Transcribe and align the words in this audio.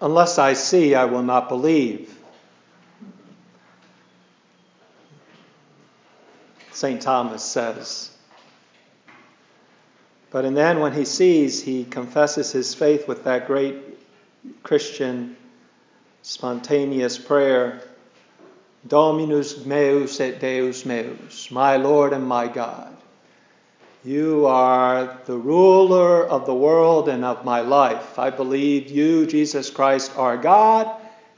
Unless 0.00 0.38
I 0.38 0.52
see, 0.52 0.94
I 0.94 1.04
will 1.06 1.22
not 1.22 1.48
believe. 1.48 2.14
St. 6.72 7.02
Thomas 7.02 7.42
says. 7.42 8.10
But 10.30 10.44
and 10.44 10.56
then 10.56 10.80
when 10.80 10.92
he 10.92 11.04
sees, 11.04 11.62
he 11.62 11.84
confesses 11.84 12.52
his 12.52 12.74
faith 12.74 13.08
with 13.08 13.24
that 13.24 13.46
great 13.46 13.76
Christian 14.62 15.36
spontaneous 16.22 17.18
prayer 17.18 17.82
Dominus 18.86 19.64
meus 19.66 20.20
et 20.20 20.38
Deus 20.38 20.84
meus, 20.84 21.50
my 21.50 21.76
Lord 21.76 22.12
and 22.12 22.24
my 22.24 22.46
God. 22.46 22.97
You 24.04 24.46
are 24.46 25.18
the 25.26 25.36
ruler 25.36 26.24
of 26.24 26.46
the 26.46 26.54
world 26.54 27.08
and 27.08 27.24
of 27.24 27.44
my 27.44 27.60
life. 27.60 28.18
I 28.18 28.30
believe 28.30 28.88
you, 28.88 29.26
Jesus 29.26 29.70
Christ, 29.70 30.16
are 30.16 30.36
God, 30.36 30.88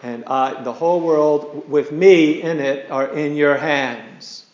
and 0.03 0.25
I, 0.27 0.63
the 0.63 0.73
whole 0.73 1.01
world 1.01 1.69
with 1.71 1.91
me 1.91 2.43
in 2.43 2.61
it 2.61 2.91
are 2.91 3.09
in 3.09 3.35
your 3.35 3.57
hands. 3.57 4.47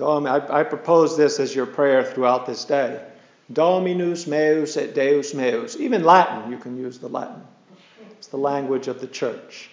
I, 0.00 0.60
I 0.60 0.62
propose 0.64 1.16
this 1.16 1.38
as 1.40 1.54
your 1.54 1.66
prayer 1.66 2.02
throughout 2.02 2.46
this 2.46 2.64
day. 2.64 3.04
Dominus 3.52 4.26
meus 4.26 4.76
et 4.76 4.94
Deus 4.94 5.34
meus. 5.34 5.76
Even 5.78 6.04
Latin, 6.04 6.50
you 6.50 6.58
can 6.58 6.76
use 6.76 6.98
the 6.98 7.08
Latin. 7.08 7.42
It's 8.12 8.28
the 8.28 8.38
language 8.38 8.88
of 8.88 9.00
the 9.00 9.06
church. 9.06 9.70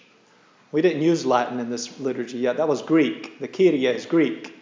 We 0.71 0.82
didn't 0.82 1.02
use 1.02 1.26
Latin 1.26 1.59
in 1.59 1.70
this 1.70 1.99
liturgy 1.99 2.40
yet. 2.40 2.57
That 2.57 2.68
was 2.68 2.82
Greek. 2.82 3.40
The 3.40 3.48
Kyrie 3.48 3.85
is 3.85 4.05
Greek. 4.05 4.56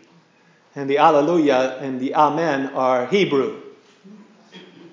And 0.76 0.90
the 0.90 0.98
Alleluia 0.98 1.78
and 1.78 2.00
the 2.02 2.16
Amen 2.16 2.68
are 2.74 3.06
Hebrew. 3.06 3.62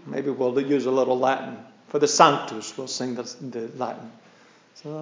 Maybe 0.07 0.31
we'll 0.31 0.61
use 0.61 0.87
a 0.87 0.91
little 0.91 1.19
Latin. 1.19 1.59
For 1.89 1.99
the 1.99 2.09
Sanctus, 2.09 2.77
we'll 2.79 2.87
sing 2.87 3.15
the, 3.17 3.23
the 3.41 3.69
Latin. 3.77 4.11
Sanctus, 4.75 4.95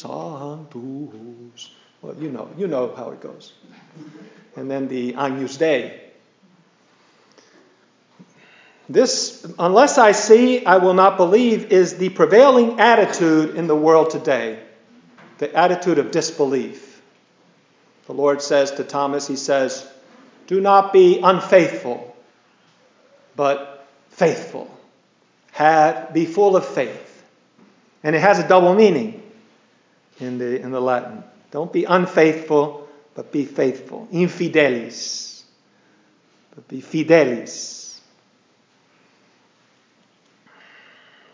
Sanctus. 0.00 1.70
Well, 2.00 2.14
you 2.18 2.30
know, 2.30 2.48
you 2.56 2.66
know 2.66 2.94
how 2.94 3.10
it 3.10 3.20
goes. 3.20 3.52
And 4.56 4.70
then 4.70 4.88
the 4.88 5.14
Agnus 5.14 5.56
Dei. 5.56 6.00
This, 8.88 9.44
unless 9.58 9.98
I 9.98 10.12
see, 10.12 10.64
I 10.64 10.76
will 10.78 10.94
not 10.94 11.16
believe, 11.16 11.72
is 11.72 11.98
the 11.98 12.08
prevailing 12.10 12.78
attitude 12.78 13.56
in 13.56 13.66
the 13.66 13.74
world 13.74 14.10
today. 14.10 14.62
The 15.38 15.52
attitude 15.54 15.98
of 15.98 16.12
disbelief. 16.12 16.95
The 18.06 18.12
Lord 18.12 18.40
says 18.40 18.72
to 18.72 18.84
Thomas, 18.84 19.26
He 19.26 19.36
says, 19.36 19.86
Do 20.46 20.60
not 20.60 20.92
be 20.92 21.20
unfaithful, 21.20 22.16
but 23.34 23.86
faithful. 24.10 24.70
Have, 25.52 26.12
be 26.12 26.24
full 26.26 26.56
of 26.56 26.64
faith. 26.64 27.24
And 28.02 28.14
it 28.14 28.20
has 28.20 28.38
a 28.38 28.46
double 28.46 28.74
meaning 28.74 29.22
in 30.20 30.38
the, 30.38 30.60
in 30.60 30.70
the 30.70 30.80
Latin. 30.80 31.24
Don't 31.50 31.72
be 31.72 31.84
unfaithful, 31.84 32.88
but 33.14 33.32
be 33.32 33.44
faithful. 33.44 34.08
Infidelis. 34.12 35.42
But 36.54 36.68
be 36.68 36.80
fidelis. 36.80 38.00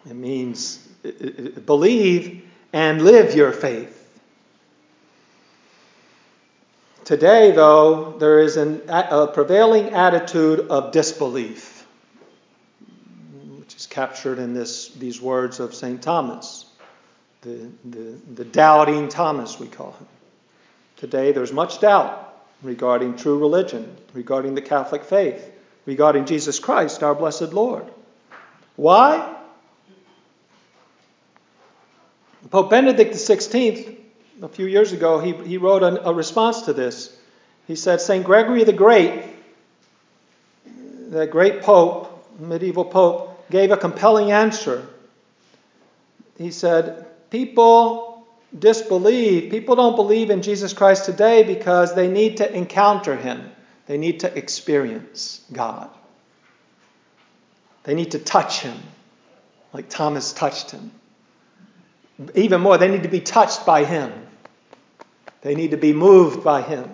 It 0.09 0.15
means 0.15 0.79
believe 1.67 2.45
and 2.73 3.03
live 3.03 3.35
your 3.35 3.53
faith. 3.53 4.02
Today, 7.05 7.51
though, 7.51 8.17
there 8.19 8.39
is 8.39 8.57
an, 8.57 8.83
a 8.89 9.27
prevailing 9.27 9.91
attitude 9.91 10.61
of 10.69 10.93
disbelief, 10.93 11.87
which 13.59 13.75
is 13.75 13.87
captured 13.87 14.39
in 14.39 14.55
this, 14.55 14.89
these 14.91 15.21
words 15.21 15.61
of 15.61 15.75
St. 15.75 16.01
Thomas 16.01 16.67
the, 17.43 17.69
the, 17.85 18.19
the 18.35 18.45
doubting 18.45 19.09
Thomas, 19.09 19.59
we 19.59 19.67
call 19.67 19.93
him. 19.93 20.07
Today, 20.97 21.33
there's 21.33 21.53
much 21.53 21.81
doubt 21.81 22.35
regarding 22.63 23.17
true 23.17 23.39
religion, 23.39 23.97
regarding 24.15 24.55
the 24.55 24.63
Catholic 24.63 25.05
faith, 25.05 25.51
regarding 25.85 26.25
Jesus 26.25 26.61
Christ, 26.61 27.03
our 27.03 27.15
blessed 27.15 27.53
Lord. 27.53 27.85
Why? 28.77 29.37
Pope 32.51 32.71
Benedict 32.71 33.15
XVI, 33.15 33.92
a 34.41 34.49
few 34.49 34.67
years 34.67 34.93
ago, 34.93 35.19
he, 35.19 35.33
he 35.33 35.59
wrote 35.59 35.83
a, 35.83 36.09
a 36.09 36.15
response 36.15 36.63
to 36.63 36.73
this. 36.73 37.15
He 37.67 37.77
said, 37.77 38.01
St. 38.01 38.25
Gregory 38.25 38.65
the 38.65 38.73
Great, 38.73 39.23
that 41.11 41.31
great 41.31 41.63
pope, 41.63 42.27
medieval 42.39 42.85
pope, 42.85 43.51
gave 43.51 43.71
a 43.71 43.77
compelling 43.77 44.33
answer. 44.33 44.87
He 46.39 46.51
said, 46.51 47.07
people 47.31 48.27
disbelieve. 48.57 49.51
People 49.51 49.77
don't 49.77 49.97
believe 49.97 50.31
in 50.31 50.43
Jesus 50.43 50.73
Christ 50.73 51.05
today 51.05 51.43
because 51.43 51.95
they 51.95 52.09
need 52.09 52.39
to 52.39 52.53
encounter 52.57 53.17
him, 53.17 53.51
they 53.87 53.99
need 53.99 54.21
to 54.21 54.37
experience 54.39 55.45
God. 55.53 55.91
They 57.85 57.95
need 57.95 58.13
to 58.13 58.19
touch 58.21 58.61
him, 58.61 58.79
like 59.73 59.89
Thomas 59.89 60.33
touched 60.33 60.71
him. 60.71 60.93
Even 62.35 62.61
more, 62.61 62.79
they 62.79 62.89
need 62.89 63.03
to 63.03 63.09
be 63.09 63.21
touched 63.21 63.65
by 63.67 63.85
him. 63.85 64.13
They 65.43 65.55
need 65.55 65.73
to 65.73 65.77
be 65.77 65.93
moved 65.93 66.45
by 66.45 66.63
him. 66.63 66.91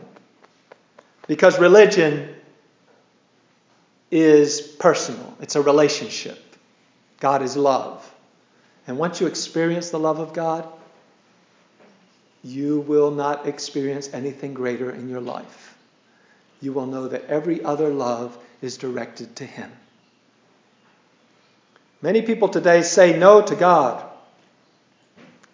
Because 1.27 1.59
religion 1.59 2.35
is 4.11 4.61
personal, 4.61 5.37
it's 5.41 5.57
a 5.57 5.63
relationship. 5.63 6.39
God 7.21 7.43
is 7.43 7.57
love. 7.57 8.11
And 8.87 8.97
once 8.97 9.21
you 9.21 9.27
experience 9.27 9.91
the 9.91 9.99
love 9.99 10.19
of 10.19 10.33
God, 10.33 10.67
you 12.43 12.81
will 12.81 13.11
not 13.11 13.47
experience 13.47 14.09
anything 14.15 14.55
greater 14.55 14.91
in 14.91 15.09
your 15.09 15.21
life. 15.21 15.77
You 16.61 16.73
will 16.73 16.87
know 16.87 17.09
that 17.09 17.27
every 17.27 17.63
other 17.63 17.91
love 17.91 18.39
is 18.63 18.79
directed 18.79 19.37
to 19.37 19.45
Him. 19.45 19.71
Many 22.01 22.23
people 22.23 22.49
today 22.49 22.83
say 22.83 23.19
no 23.19 23.43
to 23.43 23.55
God. 23.55 24.08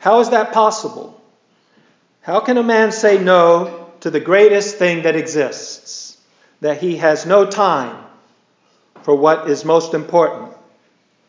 How 0.04 0.20
is 0.20 0.28
that 0.28 0.52
possible? 0.52 1.18
How 2.20 2.40
can 2.40 2.58
a 2.58 2.62
man 2.62 2.92
say 2.92 3.18
no 3.18 3.90
to 4.00 4.10
the 4.10 4.20
greatest 4.20 4.76
thing 4.76 5.04
that 5.04 5.16
exists? 5.16 6.18
That 6.60 6.82
he 6.82 6.98
has 6.98 7.24
no 7.24 7.46
time 7.46 8.04
for 9.02 9.14
what 9.14 9.48
is 9.48 9.64
most 9.64 9.94
important, 9.94 10.52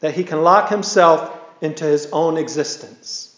that 0.01 0.13
he 0.13 0.25
can 0.25 0.43
lock 0.43 0.67
himself 0.67 1.39
into 1.61 1.85
his 1.85 2.09
own 2.11 2.35
existence 2.35 3.33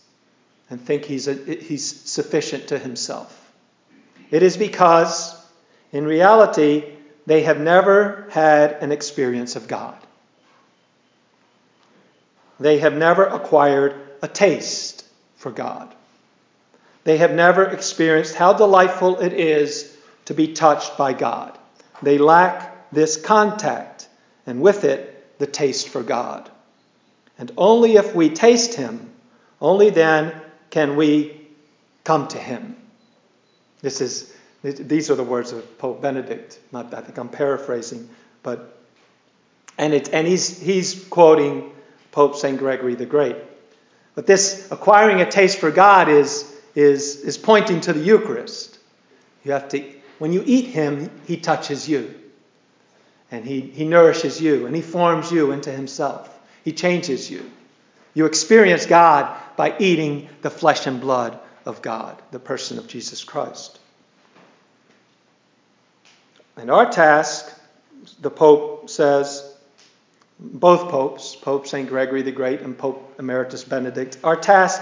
and 0.71 0.81
think 0.81 1.05
he's, 1.05 1.27
a, 1.27 1.35
he's 1.35 1.85
sufficient 1.85 2.69
to 2.69 2.79
himself. 2.79 3.51
It 4.31 4.41
is 4.41 4.57
because, 4.57 5.39
in 5.91 6.05
reality, 6.05 6.83
they 7.27 7.43
have 7.43 7.59
never 7.59 8.27
had 8.31 8.71
an 8.81 8.91
experience 8.91 9.55
of 9.55 9.67
God. 9.67 9.97
They 12.59 12.79
have 12.79 12.95
never 12.95 13.23
acquired 13.23 13.93
a 14.23 14.27
taste 14.27 15.03
for 15.47 15.53
God. 15.53 15.95
They 17.05 17.19
have 17.19 17.31
never 17.31 17.63
experienced 17.63 18.35
how 18.35 18.51
delightful 18.51 19.19
it 19.19 19.31
is 19.31 19.95
to 20.25 20.33
be 20.33 20.51
touched 20.51 20.97
by 20.97 21.13
God. 21.13 21.57
They 22.01 22.17
lack 22.17 22.91
this 22.91 23.15
contact, 23.15 24.09
and 24.45 24.59
with 24.59 24.83
it, 24.83 25.39
the 25.39 25.47
taste 25.47 25.87
for 25.87 26.03
God. 26.03 26.51
And 27.39 27.49
only 27.55 27.95
if 27.95 28.13
we 28.13 28.29
taste 28.29 28.73
him, 28.73 29.09
only 29.61 29.89
then 29.89 30.33
can 30.69 30.97
we 30.97 31.39
come 32.03 32.27
to 32.27 32.37
him. 32.37 32.75
This 33.81 34.01
is 34.01 34.33
these 34.63 35.09
are 35.09 35.15
the 35.15 35.23
words 35.23 35.53
of 35.53 35.77
Pope 35.77 36.01
Benedict. 36.01 36.59
Not, 36.73 36.93
I 36.93 36.99
think 36.99 37.17
I'm 37.17 37.29
paraphrasing, 37.29 38.09
but 38.43 38.77
and 39.77 39.93
it's 39.93 40.09
and 40.09 40.27
he's 40.27 40.59
he's 40.59 41.05
quoting 41.05 41.71
Pope 42.11 42.35
Saint 42.35 42.59
Gregory 42.59 42.95
the 42.95 43.05
Great. 43.05 43.37
But 44.17 44.25
this 44.25 44.67
acquiring 44.71 45.21
a 45.21 45.29
taste 45.29 45.59
for 45.59 45.69
God 45.69 46.09
is 46.09 46.51
is 46.73 47.17
is 47.17 47.37
pointing 47.37 47.81
to 47.81 47.93
the 47.93 47.99
Eucharist. 47.99 48.79
You 49.43 49.51
have 49.51 49.69
to 49.69 49.93
when 50.17 50.33
you 50.33 50.41
eat 50.43 50.65
him, 50.65 51.11
he 51.27 51.37
touches 51.37 51.87
you. 51.87 52.15
And 53.29 53.45
he, 53.45 53.61
he 53.61 53.85
nourishes 53.85 54.41
you 54.41 54.65
and 54.65 54.75
he 54.75 54.81
forms 54.81 55.31
you 55.31 55.51
into 55.51 55.71
himself. 55.71 56.35
He 56.65 56.71
changes 56.71 57.29
you. 57.29 57.47
You 58.15 58.25
experience 58.25 58.87
God 58.87 59.39
by 59.55 59.75
eating 59.77 60.29
the 60.41 60.49
flesh 60.49 60.87
and 60.87 60.99
blood 60.99 61.39
of 61.63 61.83
God, 61.83 62.19
the 62.31 62.39
person 62.39 62.79
of 62.79 62.87
Jesus 62.87 63.23
Christ. 63.23 63.77
And 66.55 66.71
our 66.71 66.89
task, 66.89 67.53
the 68.19 68.31
Pope 68.31 68.89
says, 68.89 69.46
both 70.39 70.89
popes, 70.89 71.35
Pope 71.35 71.67
St. 71.67 71.89
Gregory 71.89 72.21
the 72.21 72.31
Great 72.31 72.61
and 72.61 72.77
Pope 72.77 73.15
Emeritus 73.19 73.63
Benedict, 73.63 74.17
our 74.23 74.35
task, 74.35 74.81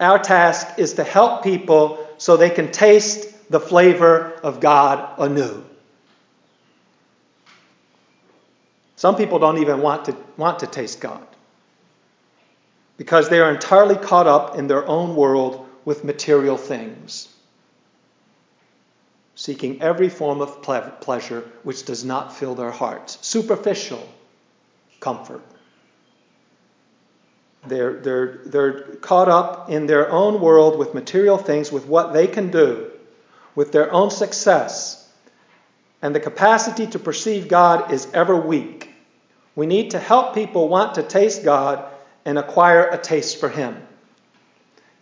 our 0.00 0.18
task 0.18 0.78
is 0.78 0.94
to 0.94 1.04
help 1.04 1.42
people 1.42 2.06
so 2.18 2.36
they 2.36 2.50
can 2.50 2.72
taste 2.72 3.50
the 3.50 3.60
flavor 3.60 4.32
of 4.42 4.60
God 4.60 5.18
anew. 5.18 5.64
Some 8.96 9.16
people 9.16 9.38
don't 9.38 9.58
even 9.58 9.80
want 9.80 10.06
to, 10.06 10.16
want 10.36 10.60
to 10.60 10.66
taste 10.66 11.00
God. 11.00 11.24
because 12.98 13.28
they 13.28 13.38
are 13.40 13.52
entirely 13.52 13.94
caught 13.96 14.26
up 14.26 14.58
in 14.58 14.66
their 14.66 14.86
own 14.86 15.14
world 15.16 15.66
with 15.84 16.04
material 16.04 16.56
things, 16.56 17.28
seeking 19.36 19.80
every 19.80 20.08
form 20.08 20.40
of 20.40 20.60
ple- 20.62 20.92
pleasure 21.00 21.44
which 21.62 21.84
does 21.84 22.04
not 22.04 22.36
fill 22.36 22.56
their 22.56 22.72
hearts, 22.72 23.16
superficial 23.22 24.06
comfort. 25.00 25.42
They're, 27.66 27.94
they're, 27.94 28.40
they're 28.46 28.80
caught 28.96 29.28
up 29.28 29.70
in 29.70 29.86
their 29.86 30.10
own 30.10 30.40
world 30.40 30.78
with 30.78 30.94
material 30.94 31.38
things, 31.38 31.70
with 31.72 31.86
what 31.86 32.12
they 32.12 32.26
can 32.26 32.50
do, 32.50 32.90
with 33.54 33.72
their 33.72 33.92
own 33.92 34.10
success. 34.10 35.08
And 36.00 36.14
the 36.14 36.20
capacity 36.20 36.86
to 36.88 36.98
perceive 36.98 37.48
God 37.48 37.92
is 37.92 38.08
ever 38.14 38.36
weak. 38.36 38.90
We 39.56 39.66
need 39.66 39.90
to 39.90 39.98
help 39.98 40.34
people 40.34 40.68
want 40.68 40.94
to 40.94 41.02
taste 41.02 41.42
God 41.44 41.84
and 42.24 42.38
acquire 42.38 42.88
a 42.88 42.98
taste 42.98 43.40
for 43.40 43.48
Him. 43.48 43.76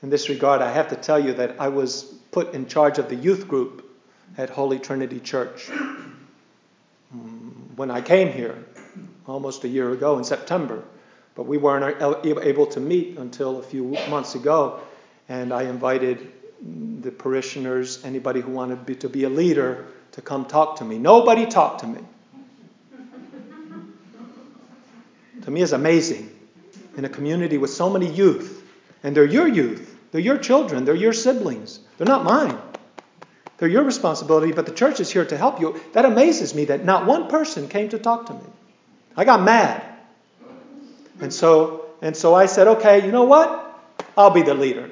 In 0.02 0.10
this 0.10 0.28
regard, 0.28 0.62
I 0.62 0.72
have 0.72 0.88
to 0.88 0.96
tell 0.96 1.18
you 1.18 1.34
that 1.34 1.56
I 1.60 1.68
was 1.68 2.04
put 2.30 2.54
in 2.54 2.66
charge 2.66 2.98
of 2.98 3.08
the 3.08 3.16
youth 3.16 3.48
group 3.48 3.84
at 4.38 4.50
Holy 4.50 4.78
Trinity 4.78 5.20
Church 5.20 5.68
mm, 5.68 6.10
when 7.76 7.90
I 7.90 8.00
came 8.00 8.32
here 8.32 8.64
almost 9.26 9.64
a 9.64 9.68
year 9.68 9.90
ago 9.90 10.18
in 10.18 10.24
September. 10.24 10.82
But 11.34 11.44
we 11.44 11.58
weren't 11.58 12.02
able 12.24 12.66
to 12.66 12.80
meet 12.80 13.18
until 13.18 13.58
a 13.58 13.62
few 13.62 13.96
months 14.08 14.34
ago, 14.34 14.80
and 15.28 15.52
I 15.52 15.64
invited 15.64 16.32
the 17.02 17.10
parishioners, 17.10 18.04
anybody 18.04 18.40
who 18.40 18.52
wanted 18.52 19.00
to 19.00 19.08
be 19.08 19.24
a 19.24 19.28
leader, 19.28 19.86
to 20.12 20.22
come 20.22 20.46
talk 20.46 20.76
to 20.78 20.84
me. 20.84 20.98
Nobody 20.98 21.46
talked 21.46 21.80
to 21.80 21.86
me. 21.86 22.00
to 25.46 25.50
me 25.52 25.62
is 25.62 25.72
amazing 25.72 26.28
in 26.96 27.04
a 27.04 27.08
community 27.08 27.56
with 27.56 27.70
so 27.70 27.88
many 27.88 28.10
youth, 28.10 28.64
and 29.04 29.16
they're 29.16 29.24
your 29.24 29.46
youth, 29.46 29.96
they're 30.10 30.20
your 30.20 30.38
children, 30.38 30.84
they're 30.84 30.94
your 30.94 31.12
siblings, 31.12 31.78
they're 31.96 32.06
not 32.06 32.24
mine. 32.24 32.58
They're 33.58 33.68
your 33.68 33.84
responsibility, 33.84 34.52
but 34.52 34.66
the 34.66 34.72
church 34.72 35.00
is 35.00 35.10
here 35.10 35.24
to 35.24 35.36
help 35.36 35.60
you. 35.60 35.80
That 35.92 36.04
amazes 36.04 36.54
me 36.54 36.66
that 36.66 36.84
not 36.84 37.06
one 37.06 37.28
person 37.28 37.68
came 37.68 37.88
to 37.90 37.98
talk 37.98 38.26
to 38.26 38.34
me. 38.34 38.40
I 39.16 39.24
got 39.24 39.42
mad. 39.42 39.82
And 41.20 41.32
so, 41.32 41.86
and 42.02 42.16
so 42.16 42.34
I 42.34 42.46
said, 42.46 42.68
okay, 42.68 43.04
you 43.04 43.10
know 43.10 43.24
what? 43.24 43.62
I'll 44.16 44.30
be 44.30 44.42
the 44.42 44.54
leader. 44.54 44.90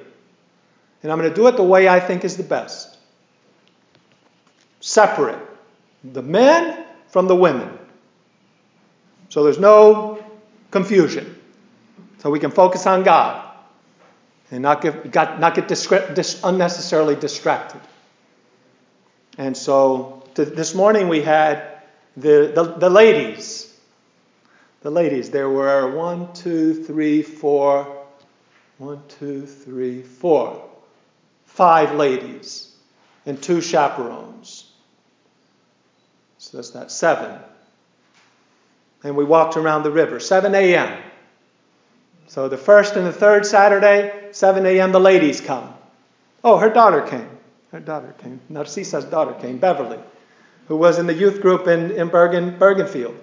And 1.02 1.12
I'm 1.12 1.18
going 1.18 1.28
to 1.28 1.36
do 1.36 1.46
it 1.48 1.56
the 1.56 1.62
way 1.62 1.86
I 1.88 2.00
think 2.00 2.24
is 2.24 2.36
the 2.36 2.42
best. 2.42 2.96
Separate 4.80 5.38
the 6.12 6.22
men 6.22 6.84
from 7.08 7.26
the 7.28 7.36
women. 7.36 7.78
So 9.30 9.44
there's 9.44 9.58
no 9.58 10.22
confusion. 10.70 11.40
So 12.18 12.30
we 12.30 12.38
can 12.38 12.50
focus 12.50 12.86
on 12.86 13.02
God 13.02 13.50
and 14.50 14.62
not 14.62 14.82
get, 14.82 15.14
not 15.14 15.54
get 15.54 15.68
dis- 15.68 16.40
unnecessarily 16.44 17.16
distracted. 17.16 17.80
And 19.38 19.56
so 19.56 20.22
this 20.34 20.74
morning 20.74 21.08
we 21.08 21.22
had 21.22 21.82
the, 22.16 22.52
the, 22.54 22.62
the 22.78 22.90
ladies. 22.90 23.63
The 24.84 24.90
ladies. 24.90 25.30
There 25.30 25.48
were 25.48 25.96
one, 25.96 26.30
two, 26.34 26.84
three, 26.84 27.22
four, 27.22 28.04
one, 28.76 29.02
two, 29.08 29.46
three, 29.46 30.02
four, 30.02 30.62
five 31.46 31.94
ladies 31.94 32.70
and 33.24 33.42
two 33.42 33.62
chaperones. 33.62 34.70
So 36.36 36.58
that's 36.58 36.70
that, 36.70 36.90
seven. 36.90 37.40
And 39.02 39.16
we 39.16 39.24
walked 39.24 39.56
around 39.56 39.84
the 39.84 39.90
river, 39.90 40.20
7 40.20 40.54
a.m. 40.54 41.02
So 42.26 42.50
the 42.50 42.58
first 42.58 42.94
and 42.96 43.06
the 43.06 43.12
third 43.12 43.46
Saturday, 43.46 44.12
7 44.32 44.66
a.m., 44.66 44.92
the 44.92 45.00
ladies 45.00 45.40
come. 45.40 45.72
Oh, 46.42 46.58
her 46.58 46.68
daughter 46.68 47.00
came. 47.00 47.30
Her 47.72 47.80
daughter 47.80 48.14
came. 48.18 48.38
Narcisa's 48.52 49.06
daughter 49.06 49.32
came, 49.40 49.56
Beverly, 49.56 49.98
who 50.68 50.76
was 50.76 50.98
in 50.98 51.06
the 51.06 51.14
youth 51.14 51.40
group 51.40 51.68
in, 51.68 51.90
in 51.92 52.08
Bergen, 52.08 52.58
Bergenfield 52.58 53.16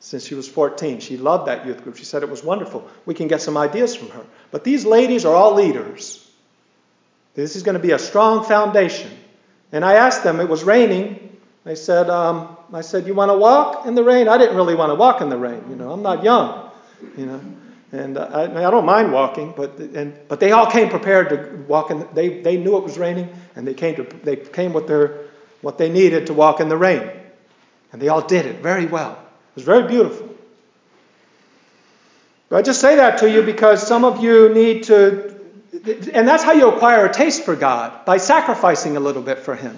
since 0.00 0.26
she 0.26 0.34
was 0.34 0.48
14. 0.48 1.00
She 1.00 1.16
loved 1.16 1.48
that 1.48 1.66
youth 1.66 1.82
group. 1.82 1.96
She 1.96 2.04
said 2.04 2.22
it 2.22 2.30
was 2.30 2.42
wonderful. 2.42 2.88
We 3.06 3.14
can 3.14 3.28
get 3.28 3.42
some 3.42 3.56
ideas 3.56 3.94
from 3.94 4.10
her. 4.10 4.24
But 4.50 4.64
these 4.64 4.84
ladies 4.84 5.24
are 5.24 5.34
all 5.34 5.54
leaders. 5.54 6.24
This 7.34 7.56
is 7.56 7.62
going 7.62 7.76
to 7.76 7.82
be 7.82 7.92
a 7.92 7.98
strong 7.98 8.44
foundation. 8.44 9.10
And 9.72 9.84
I 9.84 9.94
asked 9.94 10.24
them, 10.24 10.40
it 10.40 10.48
was 10.48 10.64
raining. 10.64 11.36
They 11.64 11.74
said, 11.74 12.08
um, 12.10 12.56
I 12.72 12.80
said, 12.80 13.06
you 13.06 13.14
want 13.14 13.30
to 13.30 13.36
walk 13.36 13.86
in 13.86 13.94
the 13.94 14.02
rain? 14.02 14.28
I 14.28 14.38
didn't 14.38 14.56
really 14.56 14.74
want 14.74 14.90
to 14.90 14.94
walk 14.94 15.20
in 15.20 15.28
the 15.28 15.36
rain. 15.36 15.62
You 15.68 15.76
know, 15.76 15.92
I'm 15.92 16.02
not 16.02 16.24
young. 16.24 16.70
You 17.16 17.26
know, 17.26 17.40
and 17.92 18.18
I, 18.18 18.44
I 18.44 18.70
don't 18.70 18.84
mind 18.84 19.12
walking, 19.12 19.54
but 19.56 19.78
and 19.78 20.18
but 20.28 20.40
they 20.40 20.52
all 20.52 20.70
came 20.70 20.88
prepared 20.88 21.30
to 21.30 21.64
walk 21.66 21.90
in. 21.90 22.06
They 22.12 22.40
they 22.40 22.56
knew 22.56 22.76
it 22.76 22.82
was 22.82 22.98
raining, 22.98 23.32
and 23.56 23.66
they 23.66 23.74
came 23.74 23.96
to 23.96 24.02
they 24.02 24.36
came 24.36 24.72
with 24.72 24.86
their 24.88 25.26
what 25.62 25.78
they 25.78 25.88
needed 25.88 26.26
to 26.26 26.34
walk 26.34 26.60
in 26.60 26.68
the 26.68 26.76
rain, 26.76 27.08
and 27.92 28.02
they 28.02 28.08
all 28.08 28.20
did 28.20 28.46
it 28.46 28.56
very 28.62 28.86
well. 28.86 29.16
It 29.58 29.66
was 29.66 29.76
very 29.76 29.88
beautiful. 29.88 30.28
But 32.48 32.58
I 32.58 32.62
just 32.62 32.80
say 32.80 32.94
that 32.94 33.18
to 33.18 33.28
you 33.28 33.42
because 33.42 33.84
some 33.84 34.04
of 34.04 34.22
you 34.22 34.54
need 34.54 34.84
to, 34.84 35.34
and 36.12 36.28
that's 36.28 36.44
how 36.44 36.52
you 36.52 36.68
acquire 36.68 37.06
a 37.06 37.12
taste 37.12 37.42
for 37.42 37.56
God 37.56 38.04
by 38.04 38.18
sacrificing 38.18 38.96
a 38.96 39.00
little 39.00 39.20
bit 39.20 39.40
for 39.40 39.56
Him. 39.56 39.76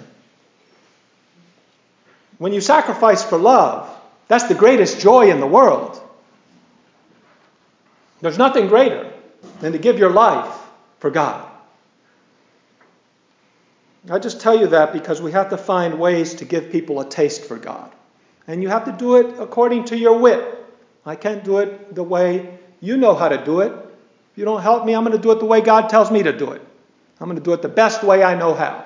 When 2.37 2.53
you 2.53 2.61
sacrifice 2.61 3.23
for 3.23 3.39
love, 3.39 3.89
that's 4.27 4.43
the 4.43 4.53
greatest 4.53 4.99
joy 4.99 5.31
in 5.31 5.39
the 5.39 5.47
world. 5.47 5.99
There's 8.21 8.37
nothing 8.37 8.67
greater 8.67 9.11
than 9.61 9.71
to 9.71 9.79
give 9.79 9.97
your 9.97 10.11
life 10.11 10.55
for 10.99 11.09
God. 11.09 11.49
I 14.11 14.19
just 14.19 14.41
tell 14.41 14.59
you 14.59 14.67
that 14.67 14.93
because 14.93 15.23
we 15.23 15.31
have 15.31 15.49
to 15.49 15.57
find 15.57 15.99
ways 15.99 16.35
to 16.35 16.45
give 16.45 16.71
people 16.71 16.99
a 16.99 17.09
taste 17.09 17.45
for 17.45 17.57
God. 17.57 17.91
And 18.51 18.61
you 18.61 18.67
have 18.67 18.83
to 18.83 18.91
do 18.91 19.15
it 19.15 19.39
according 19.39 19.85
to 19.85 19.97
your 19.97 20.19
wit. 20.19 20.43
I 21.05 21.15
can't 21.15 21.41
do 21.41 21.59
it 21.59 21.95
the 21.95 22.03
way 22.03 22.59
you 22.81 22.97
know 22.97 23.15
how 23.15 23.29
to 23.29 23.45
do 23.45 23.61
it. 23.61 23.71
If 23.71 24.37
you 24.37 24.43
don't 24.43 24.61
help 24.61 24.83
me, 24.83 24.93
I'm 24.93 25.05
going 25.05 25.15
to 25.15 25.23
do 25.23 25.31
it 25.31 25.39
the 25.39 25.45
way 25.45 25.61
God 25.61 25.87
tells 25.87 26.11
me 26.11 26.21
to 26.23 26.37
do 26.37 26.51
it. 26.51 26.61
I'm 27.21 27.27
going 27.27 27.37
to 27.37 27.43
do 27.43 27.53
it 27.53 27.61
the 27.61 27.69
best 27.69 28.03
way 28.03 28.25
I 28.25 28.35
know 28.35 28.53
how. 28.53 28.83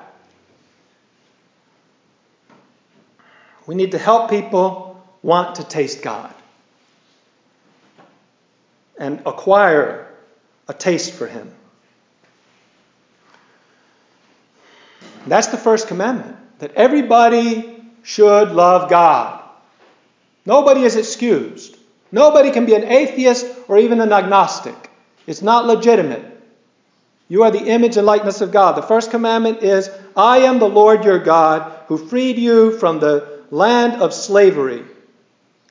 We 3.66 3.74
need 3.74 3.94
to 3.94 3.98
help 3.98 4.30
people 4.30 5.04
want 5.24 5.56
to 5.56 5.64
taste 5.64 6.04
God 6.04 6.32
and 9.00 9.20
acquire 9.26 10.14
a 10.68 10.76
taste 10.76 11.14
for 11.14 11.26
Him. 11.26 11.52
That's 15.26 15.48
the 15.48 15.58
first 15.58 15.88
commandment 15.88 16.38
that 16.60 16.76
everybody 16.76 17.84
should 18.04 18.52
love 18.52 18.92
God. 18.92 19.42
Nobody 20.46 20.84
is 20.84 20.96
excused. 20.96 21.78
Nobody 22.12 22.52
can 22.52 22.66
be 22.66 22.76
an 22.76 22.84
atheist 22.84 23.46
or 23.68 23.78
even 23.78 24.02
an 24.02 24.14
agnostic. 24.14 24.76
It's 25.28 25.42
not 25.42 25.66
legitimate. 25.66 26.24
You 27.28 27.44
are 27.44 27.52
the 27.52 27.66
image 27.66 27.98
and 27.98 28.06
likeness 28.06 28.42
of 28.42 28.52
God. 28.52 28.78
The 28.78 28.84
first 28.84 29.10
commandment 29.10 29.64
is 29.64 29.90
I 30.16 30.40
am 30.40 30.60
the 30.60 30.70
Lord 30.70 31.04
your 31.04 31.20
God 31.20 31.72
who 31.88 31.98
freed 31.98 32.38
you 32.38 32.78
from 32.78 33.00
the 33.00 33.42
land 33.50 34.02
of 34.02 34.14
slavery 34.14 34.84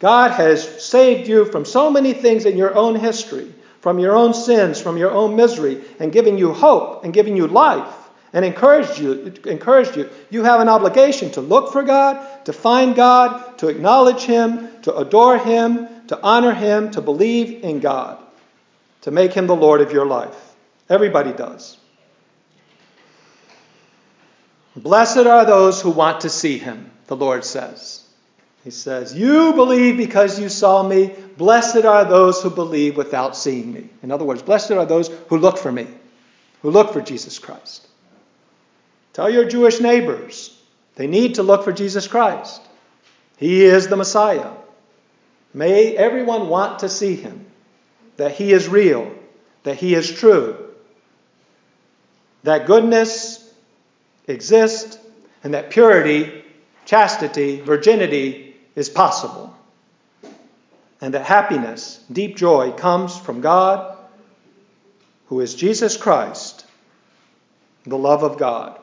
God 0.05 0.33
has 0.33 0.85
saved 0.85 1.29
you 1.29 1.47
from 1.47 1.65
so 1.65 1.91
many 1.91 2.13
things 2.13 2.45
in 2.45 2.59
your 2.59 2.75
own 2.75 2.95
history, 2.95 3.51
from 3.81 3.99
your 3.99 4.15
own 4.15 4.35
sins, 4.35 4.81
from 4.81 4.99
your 4.99 5.11
own 5.11 5.35
misery, 5.35 5.83
and 5.99 6.13
giving 6.13 6.37
you 6.37 6.53
hope 6.53 7.05
and 7.05 7.15
giving 7.15 7.37
you 7.37 7.47
life 7.47 7.91
and 8.35 8.45
encouraged 8.45 8.99
you, 8.99 9.33
encouraged 9.47 9.97
you. 9.97 10.11
You 10.29 10.43
have 10.43 10.61
an 10.61 10.69
obligation 10.69 11.31
to 11.33 11.41
look 11.41 11.73
for 11.73 11.83
God, 11.83 12.19
to 12.45 12.53
find 12.53 12.95
God, 12.95 13.59
to 13.59 13.69
acknowledge 13.69 14.23
Him, 14.23 14.69
to 14.83 14.97
adore 14.97 15.39
Him, 15.39 15.89
to 16.09 16.21
honor 16.21 16.53
Him, 16.53 16.91
to 16.93 17.01
believe 17.01 17.65
in 17.65 17.81
God, 17.81 18.19
to 19.03 19.11
make 19.11 19.33
Him 19.33 19.47
the 19.47 19.57
Lord 19.57 19.81
of 19.81 19.93
your 19.93 20.07
life. 20.07 20.37
Everybody 20.89 21.33
does. 21.33 21.77
Blessed 24.77 25.19
are 25.19 25.45
those 25.45 25.81
who 25.81 25.91
want 25.91 26.23
to 26.23 26.31
see 26.31 26.59
Him, 26.59 26.91
the 27.07 27.17
Lord 27.17 27.45
says. 27.45 28.03
He 28.65 28.71
says, 28.71 29.15
You 29.15 29.53
believe 29.53 29.97
because 29.97 30.41
you 30.41 30.49
saw 30.49 30.83
me. 30.83 31.15
Blessed 31.37 31.85
are 31.85 32.05
those 32.05 32.43
who 32.43 32.51
believe 32.51 32.97
without 32.97 33.37
seeing 33.37 33.73
me. 33.73 33.89
In 34.03 34.11
other 34.11 34.25
words, 34.25 34.43
blessed 34.43 34.73
are 34.73 34.87
those 34.87 35.09
who 35.29 35.39
look 35.39 35.59
for 35.59 35.71
me, 35.71 35.87
who 36.63 36.71
look 36.71 36.93
for 36.93 37.03
Jesus 37.03 37.39
Christ. 37.39 37.87
Tell 39.13 39.31
your 39.31 39.45
Jewish 39.45 39.81
neighbors 39.81 40.54
they 40.97 41.07
need 41.07 41.37
to 41.37 41.43
look 41.43 41.65
for 41.65 41.73
Jesus 41.73 42.07
Christ. 42.07 42.61
He 43.37 43.65
is 43.65 43.89
the 43.89 43.97
Messiah. 43.97 44.51
May 45.53 45.97
everyone 45.97 46.49
want 46.49 46.81
to 46.81 46.89
see 46.89 47.17
him, 47.17 47.47
that 48.17 48.33
he 48.33 48.53
is 48.53 48.69
real, 48.69 49.13
that 49.63 49.77
he 49.77 49.95
is 49.95 50.13
true, 50.13 50.57
that 52.43 52.67
goodness 52.67 53.41
exists, 54.27 54.99
and 55.43 55.55
that 55.55 55.71
purity, 55.71 56.43
chastity, 56.87 57.61
virginity 57.61 58.57
is 58.75 58.89
possible, 58.89 59.55
and 61.01 61.15
that 61.15 61.25
happiness, 61.25 62.03
deep 62.11 62.37
joy, 62.37 62.73
comes 62.73 63.17
from 63.19 63.41
God 63.41 63.97
who 65.27 65.41
is 65.41 65.55
Jesus 65.55 65.97
Christ, 65.97 66.67
the 67.85 67.99
love 67.99 68.23
of 68.23 68.39
God. 68.39 68.79